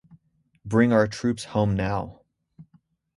[0.65, 2.21] Bring our Troops Home Now!